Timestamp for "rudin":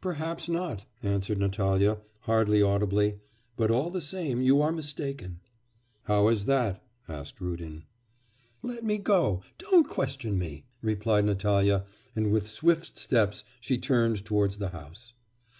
7.40-7.84